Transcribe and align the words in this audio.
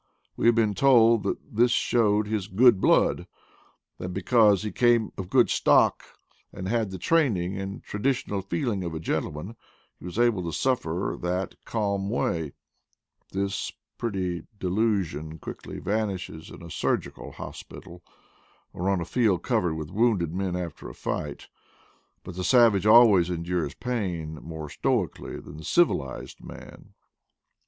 We 0.35 0.47
have 0.47 0.55
been 0.55 0.73
told 0.73 1.21
that 1.25 1.55
this 1.55 1.69
showed 1.69 2.25
his 2.25 2.47
good 2.47 2.81
blood: 2.81 3.27
that 3.99 4.09
because 4.09 4.63
he 4.63 4.71
came 4.71 5.11
of 5.15 5.25
a 5.25 5.27
good 5.27 5.51
stock, 5.51 6.03
and 6.51 6.67
had 6.67 6.89
the 6.89 6.97
training 6.97 7.55
and 7.61 7.83
traditional 7.83 8.41
feelings 8.41 8.83
of 8.83 8.95
a 8.95 8.99
gentleman, 8.99 9.55
he 9.99 10.05
was 10.05 10.17
able 10.17 10.41
to 10.45 10.51
suffer 10.57 11.13
in 11.13 11.21
that 11.21 11.53
calm 11.65 12.09
way. 12.09 12.53
This 13.31 13.71
pretty 13.99 14.47
delusion 14.59 15.37
quickly 15.37 15.77
vanishes 15.77 16.49
in 16.49 16.63
a 16.63 16.71
surgical 16.71 17.33
hospital, 17.33 18.01
or 18.73 18.89
on 18.89 19.01
a 19.01 19.05
field 19.05 19.43
covered 19.43 19.75
with 19.75 19.91
wounded 19.91 20.33
men 20.33 20.55
after 20.55 20.89
a 20.89 20.95
fight. 20.95 21.47
But 22.23 22.35
the 22.35 22.43
savage 22.43 22.87
always 22.87 23.29
endures 23.29 23.75
pain 23.75 24.39
more 24.41 24.67
stoically 24.67 25.39
than 25.39 25.57
the 25.57 25.63
civilized 25.63 26.43
man. 26.43 26.95